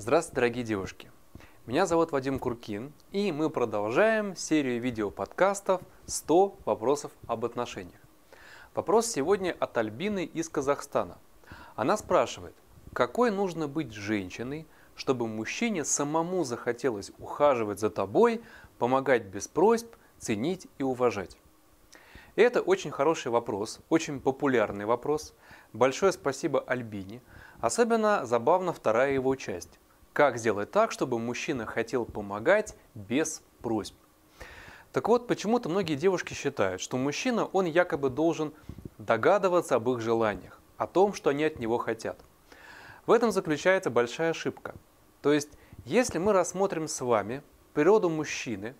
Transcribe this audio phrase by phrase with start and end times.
[0.00, 1.10] Здравствуйте, дорогие девушки!
[1.66, 8.00] Меня зовут Вадим Куркин, и мы продолжаем серию видео-подкастов «100 вопросов об отношениях».
[8.76, 11.18] Вопрос сегодня от Альбины из Казахстана.
[11.74, 12.54] Она спрашивает,
[12.92, 18.40] какой нужно быть женщиной, чтобы мужчине самому захотелось ухаживать за тобой,
[18.78, 21.36] помогать без просьб, ценить и уважать?
[22.36, 25.34] это очень хороший вопрос, очень популярный вопрос.
[25.72, 27.20] Большое спасибо Альбине.
[27.60, 29.80] Особенно забавна вторая его часть.
[30.18, 33.94] Как сделать так, чтобы мужчина хотел помогать без просьб?
[34.90, 38.52] Так вот, почему-то многие девушки считают, что мужчина, он якобы должен
[38.98, 42.18] догадываться об их желаниях, о том, что они от него хотят.
[43.06, 44.74] В этом заключается большая ошибка.
[45.22, 45.50] То есть,
[45.84, 47.40] если мы рассмотрим с вами
[47.72, 48.74] природу мужчины,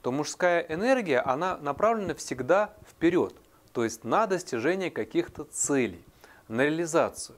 [0.00, 3.34] то мужская энергия, она направлена всегда вперед,
[3.74, 6.02] то есть на достижение каких-то целей,
[6.48, 7.36] на реализацию.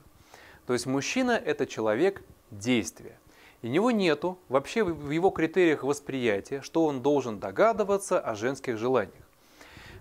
[0.65, 3.17] То есть мужчина– это человек действия.
[3.61, 9.23] И него нету вообще в его критериях восприятия, что он должен догадываться о женских желаниях.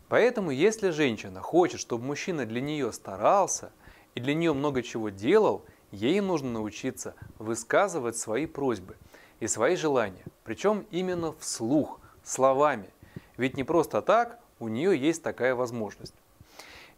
[0.08, 3.70] Поэтому, если женщина хочет, чтобы мужчина для нее старался
[4.14, 8.96] и для нее много чего делал, ей нужно научиться высказывать свои просьбы
[9.40, 12.90] и свои желания, причем именно вслух, словами.
[13.36, 16.14] Ведь не просто так у нее есть такая возможность.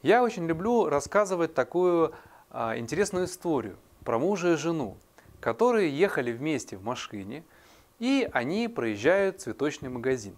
[0.02, 2.12] Я очень люблю рассказывать такую
[2.50, 4.96] а, интересную историю про мужа и жену,
[5.42, 7.42] которые ехали вместе в машине,
[7.98, 10.36] и они проезжают цветочный магазин.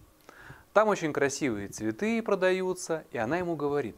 [0.73, 3.97] Там очень красивые цветы продаются, и она ему говорит,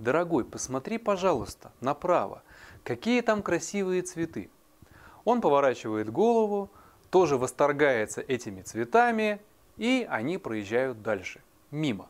[0.00, 2.42] «Дорогой, посмотри, пожалуйста, направо,
[2.82, 4.50] какие там красивые цветы».
[5.24, 6.70] Он поворачивает голову,
[7.10, 9.40] тоже восторгается этими цветами,
[9.76, 12.08] и они проезжают дальше, мимо.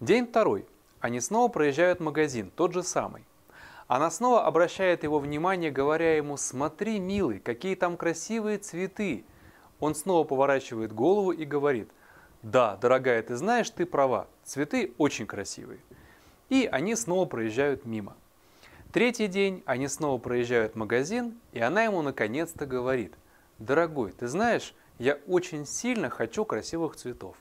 [0.00, 0.66] День второй.
[1.00, 3.24] Они снова проезжают магазин, тот же самый.
[3.88, 9.24] Она снова обращает его внимание, говоря ему «Смотри, милый, какие там красивые цветы!»
[9.78, 11.88] Он снова поворачивает голову и говорит
[12.42, 15.78] «Да, дорогая, ты знаешь, ты права, цветы очень красивые».
[16.48, 18.16] И они снова проезжают мимо.
[18.92, 23.14] Третий день они снова проезжают магазин, и она ему наконец-то говорит
[23.58, 27.36] «Дорогой, ты знаешь, я очень сильно хочу красивых цветов».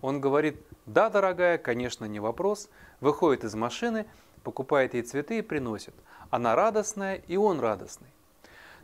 [0.00, 0.56] Он говорит
[0.86, 4.06] «Да, дорогая, конечно, не вопрос», выходит из машины–
[4.42, 5.94] покупает ей цветы и приносит.
[6.30, 8.08] Она радостная, и он радостный.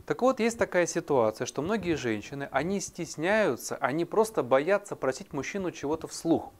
[0.05, 5.71] Так вот, есть такая ситуация, что многие женщины, они стесняются, они просто боятся просить мужчину
[5.71, 6.51] чего-то вслух.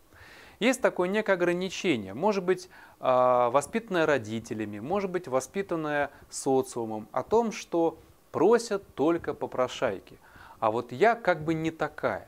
[0.59, 2.69] Есть такое некое ограничение, может быть,
[2.99, 7.97] а, воспитанное родителями, может быть, воспитанное социумом, о том, что
[8.31, 10.17] просят только попрошайки.
[10.59, 12.27] А вот я как бы не такая.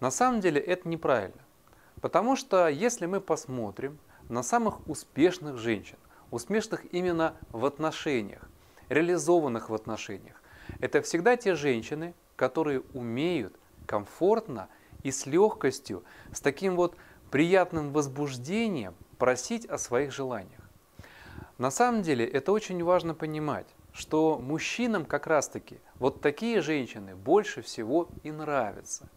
[0.00, 1.40] На самом деле это неправильно.
[2.00, 5.98] Потому что если мы посмотрим, на самых успешных женщин,
[6.30, 8.48] успешных именно в отношениях,
[8.88, 10.40] реализованных в отношениях.
[10.80, 13.54] Это всегда те женщины, которые умеют
[13.86, 14.68] комфортно
[15.02, 16.96] и с легкостью, с таким вот
[17.30, 20.60] приятным возбуждением просить о своих желаниях.
[21.58, 27.62] На самом деле это очень важно понимать, что мужчинам как раз-таки вот такие женщины больше
[27.62, 29.08] всего и нравятся.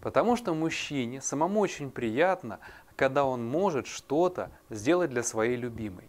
[0.00, 2.60] Потому что мужчине самому очень приятно,
[3.00, 6.04] когда он может что-то сделать для своей любимой.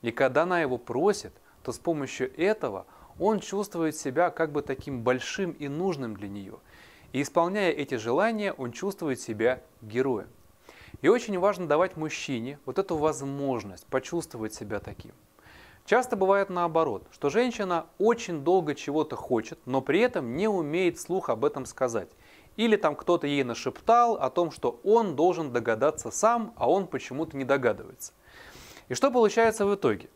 [0.00, 2.86] И когда она его просит, то с помощью этого
[3.18, 6.56] он чувствует себя как бы таким большим и нужным для нее.
[7.12, 10.28] И исполняя эти желания, он чувствует себя героем.
[11.02, 15.12] И очень важно давать мужчине вот эту возможность почувствовать себя таким.
[15.84, 21.28] Часто бывает наоборот, что женщина очень долго чего-то хочет, но при этом не умеет слух
[21.28, 22.08] об этом сказать.
[22.60, 27.34] Или там кто-то ей нашептал о том, что он должен догадаться сам, а он почему-то
[27.34, 28.12] не догадывается.
[28.90, 30.10] И что получается в итоге?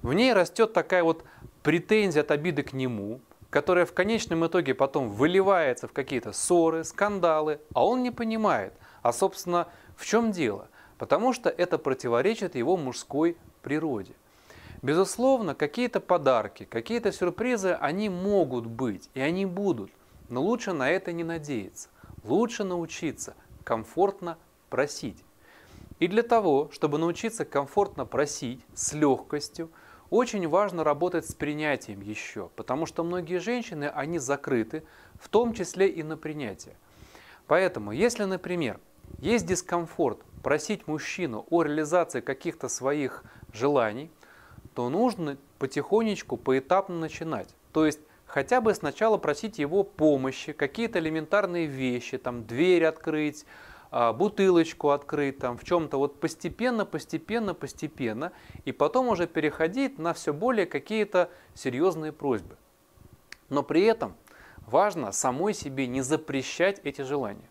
[0.00, 1.24] В ней растет такая вот
[1.64, 3.20] претензия от обиды к нему,
[3.50, 8.72] которая в конечном итоге потом выливается в какие-то ссоры, скандалы, а он не понимает,
[9.02, 10.68] а собственно в чем дело?
[10.96, 14.12] Потому что это противоречит его мужской природе.
[14.80, 19.90] Безусловно, какие-то подарки, какие-то сюрпризы, они могут быть, и они будут.
[20.30, 21.88] Но лучше на это не надеяться.
[22.24, 23.34] Лучше научиться
[23.64, 24.38] комфортно
[24.70, 25.22] просить.
[25.98, 29.70] И для того, чтобы научиться комфортно просить с легкостью,
[30.08, 34.82] очень важно работать с принятием еще, потому что многие женщины, они закрыты,
[35.20, 36.74] в том числе и на принятие.
[37.46, 38.80] Поэтому, если, например,
[39.18, 44.10] есть дискомфорт просить мужчину о реализации каких-то своих желаний,
[44.74, 47.48] то нужно потихонечку, поэтапно начинать.
[47.72, 48.00] То есть
[48.30, 53.44] хотя бы сначала просить его помощи, какие-то элементарные вещи, там дверь открыть,
[53.90, 58.32] а, бутылочку открыть, там в чем-то вот постепенно, постепенно, постепенно,
[58.64, 62.56] и потом уже переходить на все более какие-то серьезные просьбы.
[63.48, 64.14] Но при этом
[64.58, 67.49] важно самой себе не запрещать эти желания.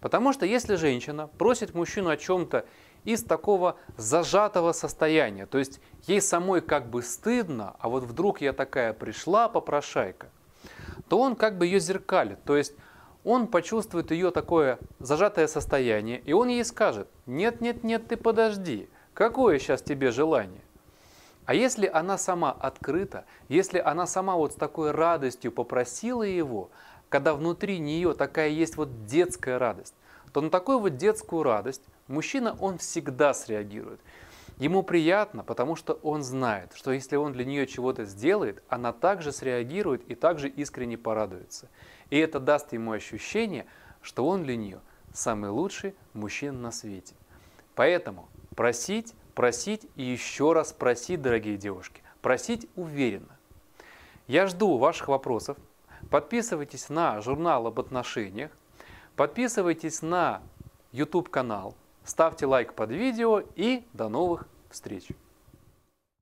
[0.00, 2.64] Потому что если женщина просит мужчину о чем-то
[3.04, 8.52] из такого зажатого состояния, то есть ей самой как бы стыдно, а вот вдруг я
[8.52, 10.28] такая пришла, попрошайка,
[11.08, 12.74] то он как бы ее зеркалит, то есть
[13.24, 18.88] он почувствует ее такое зажатое состояние, и он ей скажет, нет, нет, нет, ты подожди,
[19.14, 20.62] какое сейчас тебе желание?
[21.48, 26.70] А если она сама открыта, если она сама вот с такой радостью попросила его,
[27.08, 29.94] когда внутри нее такая есть вот детская радость,
[30.32, 34.00] то на такую вот детскую радость мужчина, он всегда среагирует.
[34.58, 39.32] Ему приятно, потому что он знает, что если он для нее чего-то сделает, она также
[39.32, 41.68] среагирует и также искренне порадуется.
[42.10, 43.66] И это даст ему ощущение,
[44.02, 44.80] что он для нее
[45.12, 47.14] самый лучший мужчина на свете.
[47.74, 52.02] Поэтому просить просить и еще раз просить, дорогие девушки.
[52.22, 53.38] Просить уверенно.
[54.26, 55.56] Я жду ваших вопросов.
[56.10, 58.50] Подписывайтесь на журнал об отношениях.
[59.16, 60.42] Подписывайтесь на
[60.92, 61.74] YouTube канал.
[62.04, 65.08] Ставьте лайк под видео и до новых встреч.